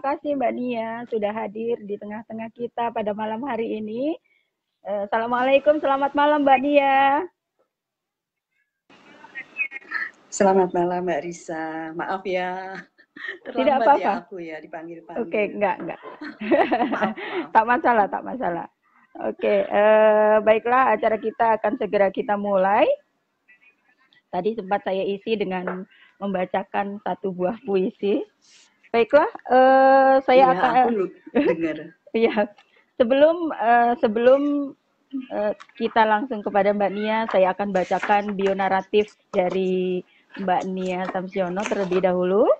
terima 0.00 0.16
kasih 0.16 0.32
Mbak 0.32 0.54
Nia 0.56 0.90
sudah 1.12 1.32
hadir 1.36 1.76
di 1.84 2.00
tengah-tengah 2.00 2.48
kita 2.56 2.88
pada 2.88 3.12
malam 3.12 3.44
hari 3.44 3.84
ini. 3.84 4.16
Eh, 4.80 5.04
Assalamualaikum, 5.04 5.76
selamat 5.76 6.16
malam 6.16 6.40
Mbak 6.40 6.60
Nia. 6.64 7.28
Selamat 10.32 10.72
malam 10.72 11.04
Mbak 11.04 11.20
Risa. 11.20 11.92
Maaf 11.92 12.24
ya. 12.24 12.80
Terlambat 13.44 13.60
Tidak 13.60 13.76
apa-apa. 13.76 14.00
ya 14.00 14.12
aku 14.24 14.36
ya 14.40 14.56
dipanggil-panggil. 14.64 15.20
Oke, 15.20 15.32
okay, 15.36 15.44
enggak, 15.52 15.76
enggak. 15.84 16.00
maaf, 16.00 16.96
maaf. 16.96 17.12
tak 17.52 17.64
masalah, 17.68 18.06
tak 18.08 18.24
masalah. 18.24 18.66
Oke, 19.20 19.36
okay, 19.36 19.58
uh, 19.68 20.40
baiklah 20.40 20.96
acara 20.96 21.20
kita 21.20 21.60
akan 21.60 21.76
segera 21.76 22.08
kita 22.08 22.40
mulai. 22.40 22.88
Tadi 24.32 24.56
sempat 24.56 24.80
saya 24.80 25.04
isi 25.04 25.36
dengan 25.36 25.84
membacakan 26.16 27.04
satu 27.04 27.36
buah 27.36 27.60
puisi. 27.68 28.24
Baiklah, 28.90 29.30
uh, 29.46 30.18
saya 30.26 30.50
ya, 30.50 30.54
akan 30.54 30.70
aku 30.74 30.90
dengar. 31.30 31.78
Iya, 32.10 32.50
sebelum 32.98 33.54
uh, 33.54 33.94
sebelum 34.02 34.74
uh, 35.30 35.54
kita 35.78 36.02
langsung 36.02 36.42
kepada 36.42 36.74
Mbak 36.74 36.90
Nia, 36.90 37.18
saya 37.30 37.54
akan 37.54 37.70
bacakan 37.70 38.34
bionaratif 38.34 39.14
dari 39.30 40.02
Mbak 40.42 40.62
Nia 40.66 41.06
Samsiono 41.14 41.62
terlebih 41.62 42.02
dahulu. 42.02 42.50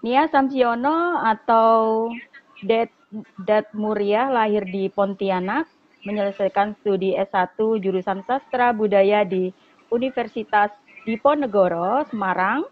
Nia 0.00 0.24
Samsiono 0.32 1.20
atau 1.20 2.08
Det, 2.64 2.88
Dat 3.44 3.68
Muria 3.76 4.32
lahir 4.32 4.64
di 4.64 4.88
Pontianak, 4.88 5.68
menyelesaikan 6.08 6.80
studi 6.80 7.12
S1 7.12 7.60
jurusan 7.80 8.24
Sastra 8.24 8.72
Budaya 8.72 9.20
di 9.24 9.52
Universitas 9.92 10.72
Diponegoro, 11.04 12.00
Semarang, 12.08 12.64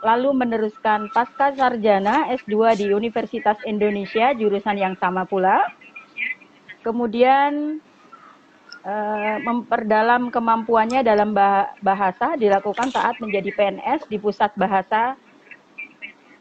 lalu 0.00 0.32
meneruskan 0.32 1.12
pasca 1.12 1.52
sarjana 1.52 2.32
S2 2.32 2.80
di 2.80 2.86
Universitas 2.96 3.60
Indonesia, 3.68 4.32
jurusan 4.32 4.80
yang 4.80 4.96
sama 4.96 5.28
pula. 5.28 5.68
Kemudian 6.80 7.80
eh, 8.88 9.36
memperdalam 9.44 10.32
kemampuannya 10.32 11.04
dalam 11.04 11.36
bahasa 11.84 12.40
dilakukan 12.40 12.88
saat 12.88 13.20
menjadi 13.20 13.52
PNS 13.52 14.08
di 14.08 14.16
Pusat 14.16 14.56
Bahasa 14.56 15.16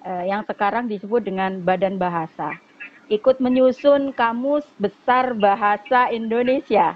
eh, 0.08 0.32
yang 0.32 0.48
sekarang 0.48 0.88
disebut 0.88 1.28
dengan 1.28 1.60
Badan 1.60 2.00
Bahasa. 2.00 2.56
Ikut 3.12 3.44
menyusun 3.44 4.16
kamus 4.16 4.64
besar 4.80 5.36
bahasa 5.36 6.08
Indonesia, 6.08 6.96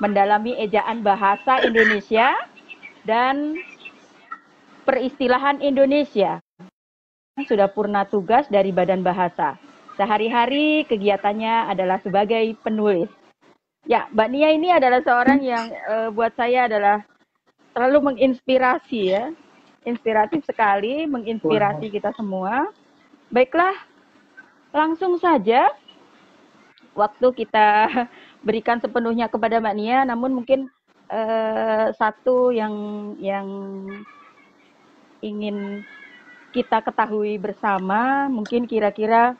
mendalami 0.00 0.56
ejaan 0.56 1.04
bahasa 1.04 1.60
Indonesia 1.60 2.32
dan 3.06 3.54
peristilahan 4.82 5.62
Indonesia. 5.62 6.42
Sudah 7.46 7.70
purna 7.70 8.04
tugas 8.04 8.50
dari 8.50 8.74
Badan 8.74 9.06
Bahasa. 9.06 9.54
Sehari-hari 9.96 10.84
kegiatannya 10.84 11.72
adalah 11.72 12.02
sebagai 12.02 12.52
penulis. 12.60 13.08
Ya, 13.86 14.10
Mbak 14.10 14.28
Nia 14.34 14.50
ini 14.50 14.68
adalah 14.74 15.00
seorang 15.00 15.40
yang 15.40 15.70
uh, 15.86 16.08
buat 16.10 16.34
saya 16.34 16.66
adalah 16.66 17.06
selalu 17.72 18.12
menginspirasi 18.12 19.00
ya. 19.14 19.30
Inspiratif 19.86 20.42
sekali, 20.42 21.06
menginspirasi 21.06 21.94
kita 21.94 22.10
semua. 22.18 22.66
Baiklah, 23.30 23.78
langsung 24.74 25.14
saja 25.22 25.70
waktu 26.98 27.26
kita 27.36 27.86
berikan 28.46 28.82
sepenuhnya 28.82 29.30
kepada 29.30 29.62
Mbak 29.62 29.76
Nia, 29.78 30.02
namun 30.02 30.42
mungkin 30.42 30.66
uh, 31.10 31.86
satu 31.94 32.50
yang 32.50 32.74
yang 33.18 33.48
ingin 35.22 35.82
kita 36.54 36.80
ketahui 36.80 37.36
bersama, 37.36 38.32
mungkin 38.32 38.64
kira-kira 38.64 39.36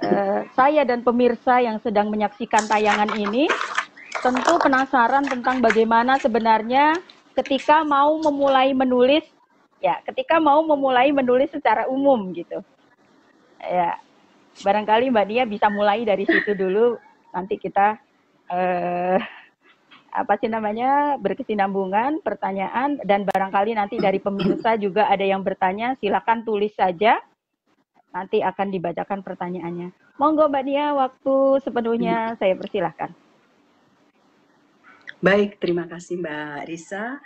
uh, 0.00 0.40
saya 0.56 0.82
dan 0.88 1.04
pemirsa 1.04 1.60
yang 1.60 1.76
sedang 1.82 2.08
menyaksikan 2.08 2.64
tayangan 2.64 3.12
ini 3.18 3.50
tentu 4.18 4.54
penasaran 4.58 5.24
tentang 5.26 5.62
bagaimana 5.62 6.18
sebenarnya 6.18 6.96
ketika 7.38 7.86
mau 7.86 8.18
memulai 8.18 8.74
menulis, 8.74 9.22
ya, 9.78 10.02
ketika 10.10 10.42
mau 10.42 10.58
memulai 10.66 11.14
menulis 11.14 11.54
secara 11.54 11.86
umum 11.86 12.34
gitu. 12.34 12.58
Ya, 13.62 13.98
barangkali 14.62 15.10
Mbak 15.10 15.26
Nia 15.30 15.44
bisa 15.46 15.70
mulai 15.70 16.02
dari 16.02 16.26
situ 16.26 16.54
dulu. 16.54 16.98
Nanti 17.30 17.58
kita 17.58 17.98
eh, 18.50 19.18
apa 20.08 20.40
sih 20.40 20.48
namanya 20.48 21.20
berkesinambungan 21.20 22.24
pertanyaan 22.24 22.96
dan 23.04 23.28
barangkali 23.28 23.76
nanti 23.76 24.00
dari 24.00 24.16
pemirsa 24.18 24.80
juga 24.80 25.06
ada 25.06 25.22
yang 25.24 25.44
bertanya 25.44 25.94
silakan 26.00 26.42
tulis 26.44 26.72
saja. 26.72 27.20
Nanti 28.08 28.40
akan 28.40 28.72
dibacakan 28.72 29.20
pertanyaannya. 29.20 29.92
Monggo 30.16 30.48
mbak 30.48 30.64
Nia 30.64 30.96
waktu 30.96 31.60
sepenuhnya 31.60 32.34
saya 32.40 32.56
persilahkan. 32.56 33.12
Baik 35.20 35.60
terima 35.60 35.84
kasih 35.84 36.18
mbak 36.18 36.66
Risa. 36.66 37.20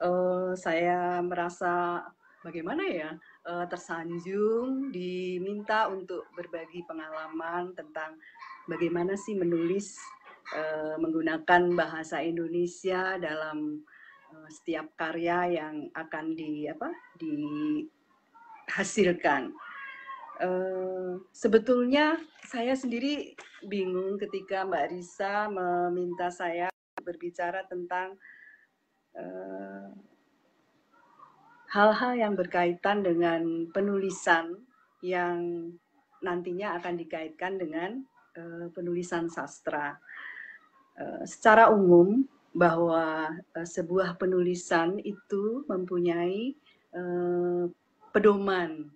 Uh, 0.00 0.56
saya 0.56 1.20
merasa 1.20 2.04
bagaimana 2.40 2.88
ya 2.88 3.16
uh, 3.48 3.64
tersanjung 3.68 4.88
diminta 4.88 5.88
untuk 5.92 6.24
berbagi 6.32 6.84
pengalaman 6.88 7.76
tentang 7.76 8.16
bagaimana 8.64 9.16
sih 9.16 9.36
menulis 9.36 10.00
uh, 10.56 10.94
menggunakan 10.98 11.74
bahasa 11.74 12.22
Indonesia 12.22 13.18
dalam 13.18 13.82
uh, 14.32 14.48
setiap 14.50 14.94
karya 14.98 15.60
yang 15.62 15.90
akan 15.94 16.34
di 16.36 16.66
apa 16.70 16.90
dihasilkan. 18.68 19.52
Uh, 20.40 21.20
sebetulnya 21.36 22.16
saya 22.48 22.72
sendiri 22.72 23.36
bingung 23.68 24.16
ketika 24.16 24.64
Mbak 24.64 24.88
Risa 24.96 25.52
meminta 25.52 26.32
saya 26.32 26.72
berbicara 27.00 27.68
tentang 27.68 28.16
hal-hal 31.70 32.14
yang 32.14 32.38
berkaitan 32.38 33.02
dengan 33.02 33.66
penulisan 33.74 34.54
yang 35.02 35.66
nantinya 36.20 36.76
akan 36.76 36.94
dikaitkan 37.00 37.56
dengan 37.56 38.04
uh, 38.36 38.68
penulisan 38.74 39.30
sastra. 39.30 39.96
Uh, 41.00 41.24
secara 41.24 41.72
umum 41.72 42.28
bahwa 42.52 43.32
uh, 43.56 43.64
sebuah 43.64 44.20
penulisan 44.20 45.00
itu 45.00 45.64
mempunyai 45.64 46.52
uh, 46.92 47.64
pedoman 48.12 48.92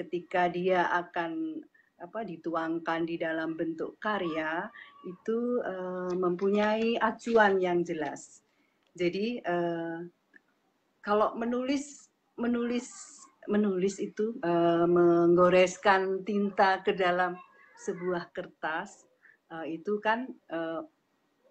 ketika 0.00 0.48
dia 0.48 0.88
akan 0.88 1.60
apa 2.00 2.24
dituangkan 2.24 3.04
di 3.04 3.20
dalam 3.20 3.52
bentuk 3.52 4.00
karya 4.00 4.64
itu 5.04 5.60
mempunyai 6.16 6.96
acuan 6.96 7.60
yang 7.60 7.84
jelas. 7.84 8.40
Jadi 8.96 9.44
kalau 11.04 11.36
menulis 11.36 12.08
menulis 12.40 12.88
menulis 13.44 14.00
itu 14.00 14.40
menggoreskan 14.88 16.24
tinta 16.24 16.80
ke 16.80 16.96
dalam 16.96 17.36
sebuah 17.76 18.32
kertas 18.32 19.07
uh, 19.52 19.66
itu 19.66 19.98
kan 20.00 20.28
uh, 20.52 20.84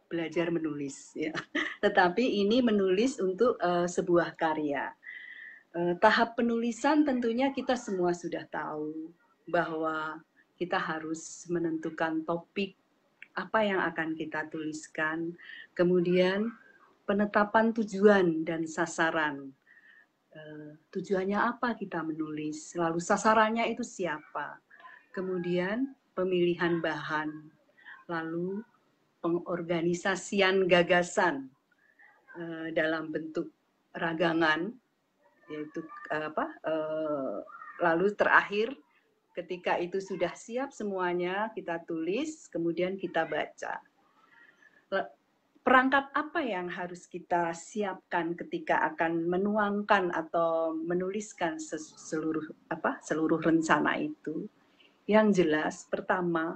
belajar 0.07 0.49
menulis 0.53 1.13
ya. 1.17 1.33
Tetapi 1.83 2.23
ini 2.23 2.63
menulis 2.63 3.19
untuk 3.19 3.59
uh, 3.59 3.85
sebuah 3.89 4.37
karya. 4.37 4.93
Uh, 5.75 5.93
tahap 5.99 6.39
penulisan 6.39 7.03
tentunya 7.03 7.51
kita 7.51 7.75
semua 7.75 8.15
sudah 8.15 8.47
tahu 8.49 9.11
bahwa 9.49 10.21
kita 10.57 10.79
harus 10.81 11.45
menentukan 11.53 12.25
topik 12.25 12.73
apa 13.37 13.61
yang 13.61 13.79
akan 13.85 14.17
kita 14.17 14.49
tuliskan. 14.49 15.37
Kemudian 15.77 16.49
penetapan 17.05 17.69
tujuan 17.75 18.41
dan 18.41 18.65
sasaran. 18.65 19.53
Tujuannya 20.93 21.33
apa 21.33 21.73
kita 21.73 22.05
menulis, 22.05 22.77
lalu 22.77 23.01
sasarannya 23.01 23.73
itu 23.73 23.81
siapa. 23.81 24.61
Kemudian 25.09 25.97
pemilihan 26.13 26.77
bahan, 26.77 27.56
lalu 28.07 28.63
pengorganisasian 29.23 30.67
gagasan 30.67 31.51
uh, 32.35 32.67
dalam 32.73 33.11
bentuk 33.11 33.51
ragangan, 33.95 34.73
yaitu 35.51 35.83
uh, 36.11 36.31
apa? 36.31 36.45
Uh, 36.63 37.37
lalu 37.83 38.11
terakhir 38.17 38.73
ketika 39.37 39.77
itu 39.77 40.01
sudah 40.01 40.33
siap 40.33 40.73
semuanya 40.73 41.53
kita 41.53 41.83
tulis, 41.85 42.49
kemudian 42.49 42.97
kita 42.97 43.29
baca 43.29 43.77
perangkat 45.67 46.07
apa 46.15 46.39
yang 46.39 46.71
harus 46.71 47.11
kita 47.11 47.51
siapkan 47.51 48.31
ketika 48.39 48.87
akan 48.87 49.27
menuangkan 49.27 50.15
atau 50.15 50.71
menuliskan 50.71 51.59
seluruh 51.59 52.55
apa 52.71 53.03
seluruh 53.03 53.43
rencana 53.43 53.99
itu 53.99 54.47
yang 55.11 55.35
jelas 55.35 55.83
pertama 55.91 56.55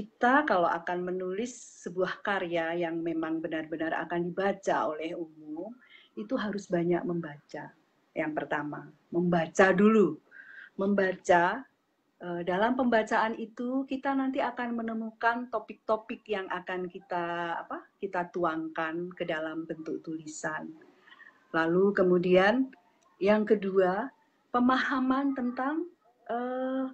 kita 0.00 0.48
kalau 0.48 0.64
akan 0.64 1.12
menulis 1.12 1.52
sebuah 1.84 2.24
karya 2.24 2.72
yang 2.88 3.04
memang 3.04 3.44
benar-benar 3.44 3.92
akan 4.08 4.32
dibaca 4.32 4.88
oleh 4.88 5.12
umum 5.12 5.76
itu 6.16 6.32
harus 6.40 6.64
banyak 6.72 7.04
membaca. 7.04 7.68
Yang 8.16 8.32
pertama, 8.32 8.88
membaca 9.12 9.76
dulu. 9.76 10.16
Membaca 10.80 11.60
eh, 12.16 12.42
dalam 12.48 12.80
pembacaan 12.80 13.36
itu 13.36 13.84
kita 13.84 14.16
nanti 14.16 14.40
akan 14.40 14.72
menemukan 14.72 15.52
topik-topik 15.52 16.24
yang 16.24 16.48
akan 16.48 16.88
kita 16.88 17.60
apa? 17.60 17.84
kita 18.00 18.32
tuangkan 18.32 19.12
ke 19.12 19.28
dalam 19.28 19.68
bentuk 19.68 20.00
tulisan. 20.00 20.72
Lalu 21.52 21.92
kemudian 21.92 22.72
yang 23.20 23.44
kedua, 23.44 24.08
pemahaman 24.48 25.36
tentang 25.36 25.84
uh, 26.32 26.88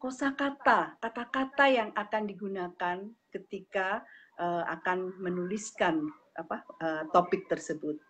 kosakata, 0.00 0.96
kata-kata 0.96 1.68
yang 1.68 1.90
akan 1.92 2.24
digunakan 2.24 2.96
ketika 3.28 4.00
uh, 4.40 4.64
akan 4.64 5.12
menuliskan 5.20 6.08
apa 6.34 6.64
uh, 6.80 7.04
topik 7.12 7.44
tersebut. 7.52 8.00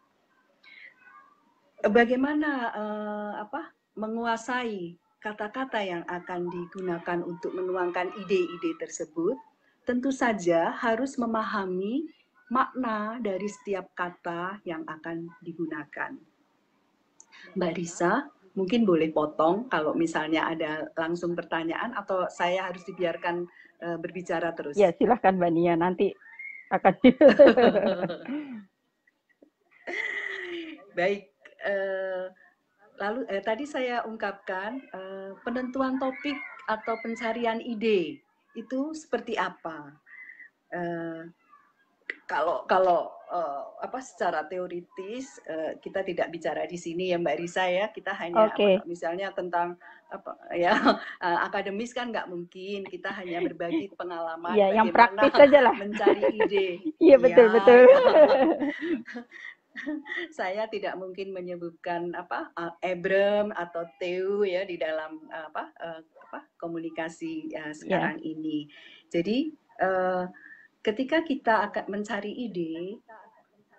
Bagaimana 1.83 2.71
uh, 2.71 3.33
apa 3.43 3.75
menguasai 3.99 4.95
kata-kata 5.19 5.83
yang 5.83 6.07
akan 6.07 6.47
digunakan 6.49 7.19
untuk 7.27 7.53
menuangkan 7.59 8.15
ide-ide 8.23 8.79
tersebut? 8.79 9.35
Tentu 9.83 10.15
saja 10.15 10.71
harus 10.79 11.19
memahami 11.19 12.07
makna 12.55 13.19
dari 13.19 13.51
setiap 13.51 13.91
kata 13.99 14.63
yang 14.63 14.87
akan 14.87 15.27
digunakan. 15.43 16.15
Mbak 17.57 17.73
Risa, 17.75 18.29
mungkin 18.59 18.83
boleh 18.83 19.15
potong 19.15 19.71
kalau 19.71 19.95
misalnya 19.95 20.51
ada 20.51 20.91
langsung 20.99 21.39
pertanyaan 21.39 21.95
atau 21.95 22.27
saya 22.27 22.67
harus 22.67 22.83
dibiarkan 22.83 23.47
uh, 23.83 23.99
berbicara 23.99 24.51
terus. 24.55 24.75
Ya, 24.75 24.91
silahkan 24.95 25.39
Mbak 25.39 25.53
Nia, 25.55 25.75
nanti 25.79 26.11
akan. 26.75 26.95
Baik, 30.99 31.31
uh, 31.63 32.27
lalu 32.99 33.21
eh, 33.31 33.43
tadi 33.43 33.65
saya 33.65 34.03
ungkapkan 34.05 34.83
uh, 34.91 35.33
penentuan 35.47 36.03
topik 36.03 36.37
atau 36.67 36.99
pencarian 37.03 37.63
ide 37.63 38.19
itu 38.59 38.81
seperti 38.95 39.39
apa. 39.39 39.95
Uh, 40.71 41.27
kalau 42.31 42.63
kalau 42.71 43.11
uh, 43.27 43.75
apa 43.83 43.99
secara 43.99 44.47
teoritis 44.47 45.43
uh, 45.51 45.75
kita 45.83 46.07
tidak 46.07 46.31
bicara 46.31 46.63
di 46.63 46.79
sini 46.79 47.11
ya 47.11 47.19
Mbak 47.19 47.37
Risa 47.43 47.67
ya 47.67 47.91
kita 47.91 48.15
hanya 48.15 48.55
okay. 48.55 48.79
apa, 48.79 48.87
misalnya 48.87 49.35
tentang 49.35 49.75
apa 50.15 50.39
ya 50.55 50.79
uh, 51.19 51.39
akademis 51.51 51.91
kan 51.91 52.15
nggak 52.15 52.31
mungkin 52.31 52.87
kita 52.87 53.11
hanya 53.19 53.43
berbagi 53.43 53.91
pengalaman 53.99 54.55
ya, 54.55 54.71
yang 54.71 54.95
praktis 54.95 55.35
aja 55.35 55.59
lah 55.59 55.75
mencari 55.83 56.23
ide 56.39 56.69
iya 57.11 57.19
betul 57.19 57.51
ya, 57.51 57.55
betul 57.59 57.81
ya. 57.83 57.99
saya 60.31 60.71
tidak 60.71 60.95
mungkin 60.95 61.35
menyebutkan 61.35 62.15
apa 62.15 62.55
Ebrem 62.79 63.51
atau 63.55 63.91
Teu 63.99 64.47
ya 64.47 64.63
di 64.63 64.79
dalam 64.79 65.19
apa 65.35 65.75
apa 66.31 66.47
komunikasi 66.63 67.51
uh, 67.59 67.75
sekarang 67.75 68.23
yeah. 68.23 68.31
ini 68.39 68.71
jadi 69.11 69.51
uh, 69.83 70.31
ketika 70.81 71.21
kita 71.25 71.71
akan 71.71 71.85
mencari 71.93 72.33
ide, 72.33 73.01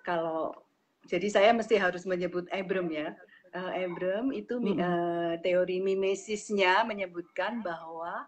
kalau 0.05 0.53
jadi 1.09 1.27
saya 1.29 1.49
mesti 1.53 1.77
harus 1.77 2.05
menyebut 2.05 2.45
Abram 2.53 2.89
ya. 2.93 3.13
Uh, 3.51 3.71
Abram 3.83 4.31
itu 4.31 4.63
uh, 4.79 5.35
teori 5.43 5.83
mimesisnya 5.83 6.87
menyebutkan 6.87 7.59
bahwa 7.59 8.23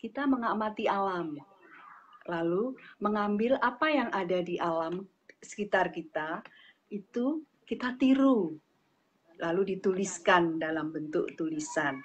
kita 0.00 0.24
mengamati 0.24 0.88
alam, 0.88 1.36
lalu 2.24 2.72
mengambil 2.96 3.60
apa 3.60 3.86
yang 3.92 4.08
ada 4.16 4.40
di 4.40 4.56
alam 4.56 5.04
sekitar 5.44 5.92
kita 5.92 6.40
itu 6.88 7.44
kita 7.68 8.00
tiru, 8.00 8.56
lalu 9.44 9.76
dituliskan 9.76 10.56
dalam 10.56 10.88
bentuk 10.88 11.28
tulisan. 11.36 12.00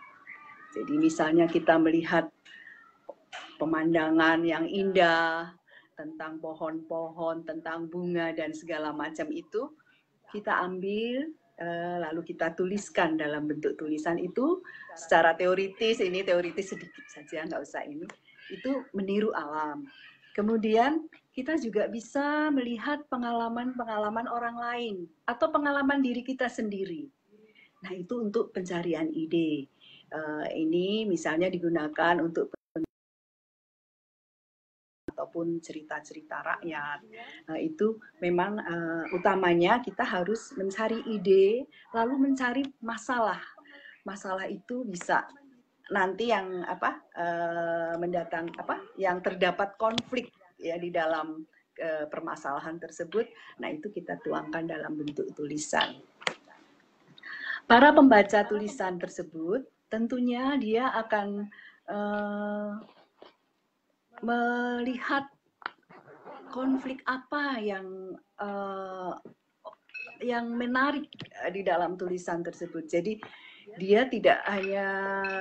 Jadi 0.75 0.93
misalnya 0.99 1.47
kita 1.47 1.79
melihat 1.79 2.27
pemandangan 3.57 4.43
yang 4.43 4.67
indah, 4.67 5.55
tentang 5.97 6.37
pohon-pohon, 6.37 7.43
tentang 7.43 7.89
bunga 7.89 8.29
dan 8.37 8.53
segala 8.53 8.93
macam 8.93 9.27
itu 9.33 9.73
kita 10.29 10.53
ambil 10.61 11.33
uh, 11.57 11.97
lalu 12.07 12.21
kita 12.33 12.53
tuliskan 12.53 13.17
dalam 13.17 13.49
bentuk 13.49 13.75
tulisan 13.81 14.21
itu 14.21 14.61
secara 14.93 15.33
teoritis 15.33 15.99
ini 15.99 16.21
teoritis 16.21 16.71
sedikit 16.71 17.05
saja 17.09 17.43
nggak 17.49 17.63
usah 17.65 17.81
ini 17.83 18.05
itu 18.53 18.85
meniru 18.95 19.33
alam. 19.35 19.83
Kemudian 20.37 21.09
kita 21.33 21.57
juga 21.57 21.89
bisa 21.89 22.53
melihat 22.53 23.01
pengalaman-pengalaman 23.09 24.29
orang 24.29 24.55
lain 24.55 24.95
atau 25.25 25.49
pengalaman 25.49 25.99
diri 26.05 26.21
kita 26.21 26.45
sendiri. 26.45 27.09
Nah 27.81 27.91
itu 27.93 28.21
untuk 28.21 28.53
pencarian 28.53 29.09
ide. 29.09 29.65
Uh, 30.07 30.47
ini 30.55 31.03
misalnya 31.03 31.51
digunakan 31.51 32.15
untuk 32.23 32.55
ataupun 35.37 35.61
cerita-cerita 35.61 36.41
rakyat. 36.41 36.99
Uh, 37.45 37.61
itu 37.61 38.01
memang 38.25 38.57
uh, 38.57 39.05
utamanya 39.13 39.77
kita 39.85 40.01
harus 40.01 40.49
mencari 40.57 41.05
ide, 41.05 41.69
lalu 41.93 42.17
mencari 42.17 42.65
masalah. 42.81 43.37
Masalah 44.01 44.49
itu 44.49 44.81
bisa 44.89 45.29
nanti 45.93 46.33
yang 46.33 46.65
apa 46.65 47.05
uh, 47.13 47.93
mendatang 48.01 48.49
apa 48.57 48.81
yang 48.97 49.21
terdapat 49.21 49.77
konflik 49.77 50.33
ya 50.57 50.75
di 50.81 50.89
dalam 50.89 51.45
uh, 51.77 52.05
permasalahan 52.09 52.81
tersebut. 52.81 53.29
Nah, 53.61 53.69
itu 53.69 53.93
kita 53.93 54.17
tuangkan 54.25 54.65
dalam 54.65 54.97
bentuk 54.97 55.29
tulisan. 55.37 56.01
Para 57.69 57.93
pembaca 57.93 58.41
tulisan 58.47 58.97
tersebut 58.97 59.69
tentunya 59.91 60.55
dia 60.57 60.87
akan 60.97 61.51
uh, 61.91 62.96
melihat 64.21 65.29
konflik 66.49 67.03
apa 67.05 67.59
yang 67.61 68.17
uh, 68.41 69.13
yang 70.23 70.49
menarik 70.57 71.05
eh, 71.45 71.51
di 71.53 71.61
dalam 71.61 71.93
tulisan 71.99 72.41
tersebut. 72.41 72.89
Jadi 72.89 73.21
dia 73.77 74.07
tidak 74.07 74.41
hanya 74.47 74.87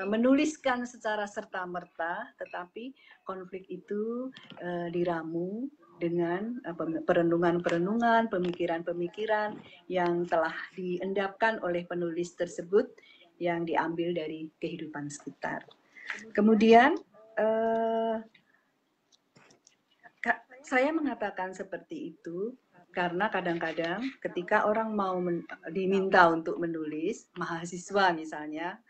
menuliskan 0.04 0.82
secara 0.84 1.24
serta 1.30 1.62
merta, 1.64 2.26
tetapi 2.42 2.92
konflik 3.22 3.64
itu 3.70 4.28
uh, 4.60 4.90
diramu 4.90 5.70
dengan 5.96 6.60
perenungan-perenungan, 7.08 8.28
pemikiran-pemikiran 8.28 9.56
yang 9.88 10.28
telah 10.28 10.52
diendapkan 10.76 11.56
oleh 11.64 11.88
penulis 11.88 12.36
tersebut 12.36 12.92
yang 13.40 13.64
diambil 13.64 14.12
dari 14.12 14.52
kehidupan 14.60 15.08
sekitar. 15.08 15.64
Kemudian 16.36 17.00
uh, 17.40 17.95
saya 20.66 20.90
mengatakan 20.90 21.54
seperti 21.54 22.10
itu 22.18 22.58
karena 22.90 23.30
kadang-kadang 23.30 24.02
ketika 24.18 24.66
orang 24.66 24.90
mau 24.98 25.14
diminta 25.70 26.26
untuk 26.26 26.58
menulis, 26.58 27.30
mahasiswa 27.38 28.10
misalnya, 28.16 28.80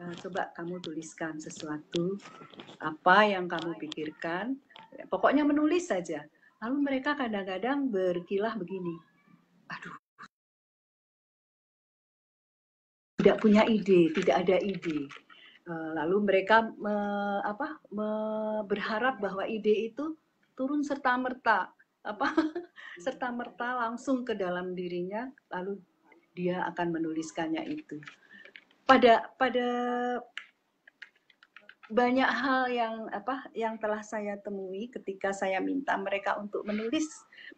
uh, 0.00 0.14
coba 0.22 0.54
kamu 0.56 0.80
tuliskan 0.80 1.36
sesuatu, 1.36 2.16
apa 2.80 3.26
yang 3.28 3.50
kamu 3.50 3.76
pikirkan, 3.76 4.56
pokoknya 5.12 5.44
menulis 5.44 5.92
saja. 5.92 6.24
Lalu 6.64 6.76
mereka 6.80 7.18
kadang-kadang 7.18 7.92
berkilah 7.92 8.56
begini, 8.56 8.96
aduh, 9.68 9.98
tidak 13.20 13.36
punya 13.42 13.66
ide, 13.68 14.14
tidak 14.14 14.46
ada 14.46 14.56
ide. 14.62 15.10
Uh, 15.66 15.90
lalu 15.98 16.22
mereka 16.22 16.70
me, 16.78 16.94
apa, 17.42 17.82
me, 17.90 18.08
berharap 18.70 19.18
bahwa 19.18 19.42
ide 19.50 19.90
itu 19.90 20.14
turun 20.56 20.80
serta 20.82 21.14
merta 21.20 21.70
apa 22.02 22.32
serta 23.04 23.28
merta 23.30 23.76
langsung 23.86 24.24
ke 24.24 24.32
dalam 24.32 24.72
dirinya 24.72 25.28
lalu 25.52 25.78
dia 26.36 26.64
akan 26.68 27.00
menuliskannya 27.00 27.64
itu. 27.68 28.00
Pada 28.84 29.32
pada 29.40 29.68
banyak 31.86 32.26
hal 32.26 32.62
yang 32.66 32.94
apa 33.14 33.46
yang 33.54 33.78
telah 33.78 34.02
saya 34.02 34.34
temui 34.42 34.90
ketika 34.90 35.30
saya 35.30 35.62
minta 35.62 35.94
mereka 35.94 36.34
untuk 36.34 36.66
menulis 36.66 37.06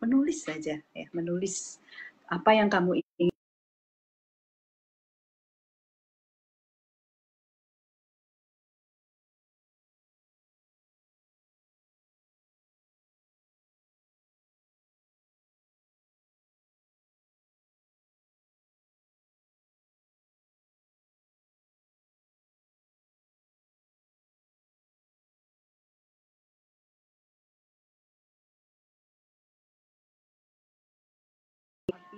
menulis 0.05 0.45
saja 0.45 0.76
ya 0.76 1.07
menulis 1.17 1.81
apa 2.28 2.52
yang 2.52 2.69
kamu 2.69 3.00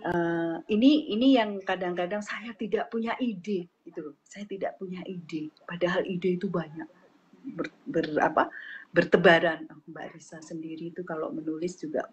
uh, 0.06 0.56
ini 0.72 1.12
ini 1.12 1.36
yang 1.36 1.60
kadang-kadang 1.60 2.20
saya 2.24 2.54
tidak 2.56 2.88
punya 2.88 3.16
ide 3.20 3.68
gitu 3.84 4.14
saya 4.24 4.44
tidak 4.46 4.76
punya 4.80 5.00
ide 5.04 5.50
padahal 5.66 6.04
ide 6.06 6.36
itu 6.38 6.46
banyak. 6.48 6.88
Ber, 7.40 7.72
ber 7.88 8.04
apa 8.20 8.52
bertebaran. 8.92 9.64
Oh, 9.70 9.80
Mbak 9.88 10.18
Risa 10.18 10.42
sendiri 10.44 10.92
itu 10.92 11.00
kalau 11.06 11.32
menulis 11.32 11.78
juga 11.80 12.04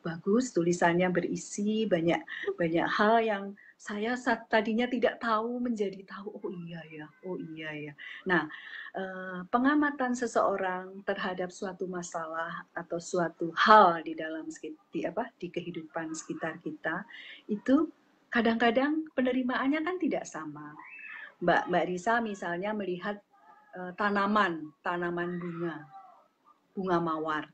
bagus 0.00 0.54
tulisannya 0.54 1.10
berisi 1.12 1.84
banyak 1.84 2.22
banyak 2.56 2.86
hal 2.86 3.20
yang 3.20 3.44
saya 3.80 4.12
saat 4.12 4.44
tadinya 4.52 4.84
tidak 4.84 5.16
tahu 5.16 5.56
menjadi 5.56 6.04
tahu 6.04 6.36
oh 6.36 6.52
iya 6.68 6.84
ya 6.92 7.06
oh 7.24 7.40
iya 7.56 7.70
ya 7.88 7.92
nah 8.28 8.44
eh, 8.92 9.40
pengamatan 9.48 10.12
seseorang 10.12 11.00
terhadap 11.08 11.48
suatu 11.48 11.88
masalah 11.88 12.68
atau 12.76 13.00
suatu 13.00 13.48
hal 13.56 14.04
di 14.04 14.12
dalam 14.12 14.44
di 14.92 15.00
apa 15.08 15.32
di 15.40 15.48
kehidupan 15.48 16.12
sekitar 16.12 16.60
kita 16.60 17.08
itu 17.48 17.88
kadang-kadang 18.28 19.08
penerimaannya 19.16 19.80
kan 19.80 19.96
tidak 19.96 20.28
sama 20.28 20.76
Mbak 21.40 21.72
Mbak 21.72 21.84
Risa 21.88 22.20
misalnya 22.20 22.76
melihat 22.76 23.16
uh, 23.80 23.96
tanaman 23.96 24.68
tanaman 24.84 25.40
bunga 25.40 25.88
bunga 26.76 26.98
mawar. 27.00 27.44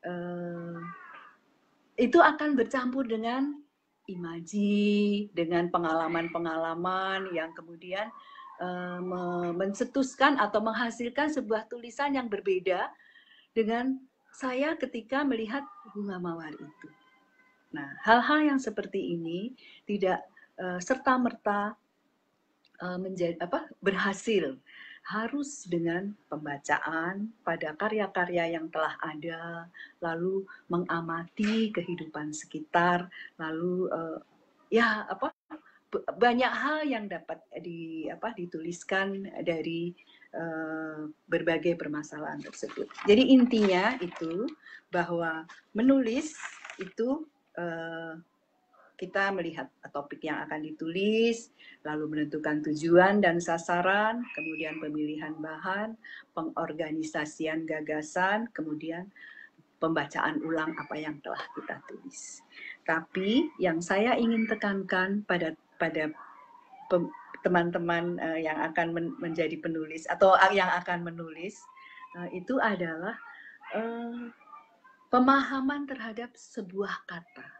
Uh, 0.00 0.80
itu 2.00 2.16
akan 2.16 2.56
bercampur 2.56 3.04
dengan 3.04 3.60
imaji, 4.14 5.30
dengan 5.32 5.70
pengalaman-pengalaman 5.70 7.30
yang 7.30 7.54
kemudian 7.54 8.10
uh, 8.60 9.00
mencetuskan 9.54 10.36
atau 10.36 10.60
menghasilkan 10.60 11.32
sebuah 11.32 11.66
tulisan 11.70 12.14
yang 12.14 12.26
berbeda 12.26 12.90
dengan 13.56 13.98
saya 14.30 14.78
ketika 14.78 15.26
melihat 15.26 15.66
bunga 15.94 16.18
mawar 16.22 16.54
itu. 16.54 16.88
Nah, 17.74 17.86
hal-hal 18.02 18.54
yang 18.54 18.60
seperti 18.62 19.14
ini 19.14 19.54
tidak 19.86 20.22
uh, 20.58 20.78
serta 20.82 21.18
merta 21.18 21.74
uh, 22.82 22.98
menjadi 22.98 23.38
apa 23.38 23.70
berhasil 23.78 24.58
harus 25.10 25.66
dengan 25.66 26.14
pembacaan 26.30 27.34
pada 27.42 27.74
karya-karya 27.74 28.54
yang 28.54 28.70
telah 28.70 28.94
ada, 29.02 29.66
lalu 29.98 30.46
mengamati 30.70 31.74
kehidupan 31.74 32.30
sekitar, 32.30 33.10
lalu 33.34 33.90
uh, 33.90 34.22
ya 34.70 35.02
apa 35.10 35.34
banyak 36.14 36.52
hal 36.54 36.86
yang 36.86 37.10
dapat 37.10 37.42
di 37.58 38.06
apa 38.06 38.30
dituliskan 38.38 39.26
dari 39.42 39.90
uh, 40.38 41.10
berbagai 41.26 41.74
permasalahan 41.74 42.38
tersebut. 42.38 42.86
Jadi 43.10 43.34
intinya 43.34 43.98
itu 43.98 44.46
bahwa 44.94 45.42
menulis 45.74 46.38
itu 46.78 47.26
uh, 47.58 48.14
kita 49.00 49.32
melihat 49.32 49.72
topik 49.88 50.20
yang 50.28 50.44
akan 50.44 50.60
ditulis, 50.60 51.48
lalu 51.88 52.04
menentukan 52.12 52.60
tujuan 52.68 53.24
dan 53.24 53.40
sasaran, 53.40 54.20
kemudian 54.36 54.76
pemilihan 54.76 55.32
bahan, 55.40 55.96
pengorganisasian 56.36 57.64
gagasan, 57.64 58.52
kemudian 58.52 59.08
pembacaan 59.80 60.44
ulang 60.44 60.76
apa 60.76 61.00
yang 61.00 61.16
telah 61.24 61.40
kita 61.56 61.80
tulis. 61.88 62.44
Tapi 62.84 63.48
yang 63.56 63.80
saya 63.80 64.20
ingin 64.20 64.44
tekankan 64.44 65.24
pada 65.24 65.56
pada 65.80 66.12
teman-teman 67.40 68.20
uh, 68.20 68.36
yang 68.36 68.60
akan 68.60 68.92
men 68.92 69.06
menjadi 69.16 69.56
penulis 69.56 70.04
atau 70.12 70.36
yang 70.52 70.68
akan 70.76 71.08
menulis 71.08 71.56
uh, 72.20 72.28
itu 72.36 72.60
adalah 72.60 73.16
uh, 73.72 74.28
pemahaman 75.08 75.88
terhadap 75.88 76.36
sebuah 76.36 77.08
kata 77.08 77.59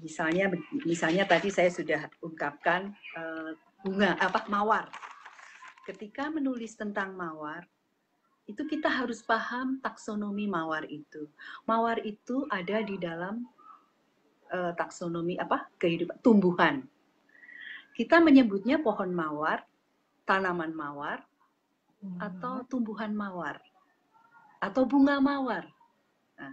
misalnya 0.00 0.48
misalnya 0.84 1.24
tadi 1.28 1.52
saya 1.52 1.68
sudah 1.68 2.08
ungkapkan 2.24 2.92
uh, 3.16 3.52
bunga 3.84 4.16
apa 4.16 4.48
mawar. 4.48 4.88
Ketika 5.84 6.32
menulis 6.32 6.80
tentang 6.80 7.12
mawar, 7.12 7.68
itu 8.48 8.64
kita 8.64 8.88
harus 8.88 9.20
paham 9.20 9.80
taksonomi 9.84 10.48
mawar 10.48 10.88
itu. 10.88 11.28
Mawar 11.68 12.00
itu 12.00 12.48
ada 12.48 12.80
di 12.80 12.96
dalam 12.96 13.44
uh, 14.48 14.72
taksonomi 14.72 15.36
apa 15.36 15.68
kehidupan 15.76 16.16
tumbuhan. 16.24 16.84
Kita 17.92 18.18
menyebutnya 18.24 18.80
pohon 18.80 19.12
mawar, 19.12 19.62
tanaman 20.24 20.72
mawar, 20.72 21.20
hmm. 22.00 22.18
atau 22.18 22.64
tumbuhan 22.66 23.12
mawar, 23.12 23.60
atau 24.58 24.82
bunga 24.88 25.20
mawar. 25.22 25.68
Nah, 26.40 26.52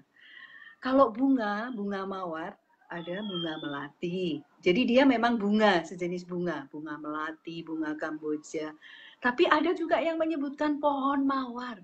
kalau 0.83 1.09
bunga, 1.09 1.73
bunga 1.73 2.03
mawar 2.05 2.60
ada 2.91 3.23
bunga 3.23 3.55
melati. 3.63 4.43
Jadi 4.59 4.81
dia 4.83 5.07
memang 5.07 5.39
bunga, 5.39 5.79
sejenis 5.87 6.27
bunga, 6.27 6.67
bunga 6.67 6.99
melati, 6.99 7.63
bunga 7.63 7.95
kamboja. 7.95 8.75
Tapi 9.23 9.47
ada 9.47 9.71
juga 9.71 10.03
yang 10.03 10.19
menyebutkan 10.19 10.77
pohon 10.83 11.23
mawar. 11.23 11.79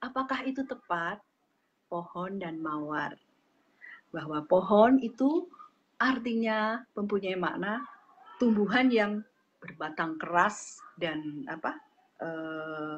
Apakah 0.00 0.48
itu 0.48 0.64
tepat? 0.64 1.20
Pohon 1.92 2.40
dan 2.40 2.56
mawar. 2.64 3.12
Bahwa 4.08 4.40
pohon 4.48 4.96
itu 5.04 5.46
artinya 6.00 6.80
mempunyai 6.96 7.36
makna 7.36 7.84
tumbuhan 8.40 8.88
yang 8.88 9.12
berbatang 9.58 10.14
keras 10.16 10.78
dan 10.96 11.42
apa 11.50 11.74
uh, 12.22 12.96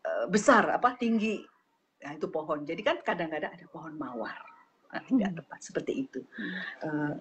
uh, 0.00 0.26
besar 0.32 0.72
apa 0.72 0.96
tinggi 0.96 1.44
nah, 2.00 2.16
itu 2.16 2.24
pohon 2.32 2.64
jadi 2.64 2.80
kan 2.80 3.04
kadang-kadang 3.04 3.52
ada 3.52 3.66
pohon 3.68 3.92
mawar 4.00 4.40
tidak 4.90 5.30
hmm. 5.30 5.38
tepat 5.42 5.60
seperti 5.62 5.92
itu. 6.06 6.20
Uh, 6.82 7.14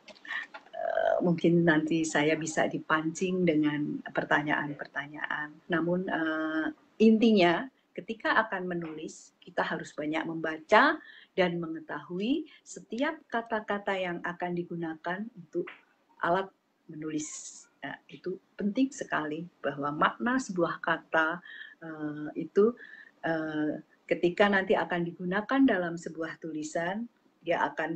uh, 0.73 1.15
mungkin 1.21 1.61
nanti 1.65 2.01
saya 2.03 2.33
bisa 2.33 2.65
dipancing 2.65 3.45
dengan 3.45 4.01
pertanyaan-pertanyaan. 4.09 5.53
Namun 5.69 6.09
uh, 6.09 6.67
intinya 6.97 7.69
ketika 7.93 8.39
akan 8.47 8.69
menulis 8.69 9.35
kita 9.43 9.65
harus 9.65 9.91
banyak 9.91 10.23
membaca 10.23 10.97
dan 11.35 11.51
mengetahui 11.59 12.47
setiap 12.63 13.19
kata-kata 13.27 13.97
yang 13.97 14.17
akan 14.23 14.51
digunakan 14.55 15.19
untuk 15.35 15.67
alat 16.23 16.47
menulis. 16.89 17.63
Nah, 17.79 17.95
itu 18.11 18.35
penting 18.59 18.91
sekali 18.91 19.47
bahwa 19.63 19.95
makna 19.95 20.35
sebuah 20.35 20.83
kata 20.83 21.39
uh, 21.79 22.27
itu 22.35 22.75
uh, 23.23 23.79
ketika 24.09 24.49
nanti 24.51 24.73
akan 24.75 25.05
digunakan 25.05 25.61
dalam 25.63 25.95
sebuah 25.95 26.41
tulisan 26.41 27.07
dia 27.39 27.63
akan 27.71 27.95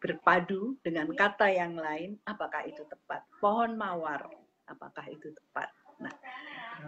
berpadu 0.00 0.80
dengan 0.80 1.08
kata 1.12 1.52
yang 1.52 1.76
lain, 1.76 2.16
apakah 2.24 2.64
itu 2.64 2.80
tepat? 2.88 3.20
Pohon 3.36 3.76
mawar, 3.76 4.24
apakah 4.64 5.04
itu 5.12 5.28
tepat? 5.28 5.68
Nah, 6.00 6.14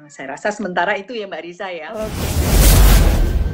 saya 0.08 0.32
rasa 0.38 0.48
sementara 0.48 0.96
itu 0.96 1.12
ya 1.12 1.28
Mbak 1.28 1.42
Risa 1.44 1.68
ya. 1.68 1.92
Okay. 1.92 3.49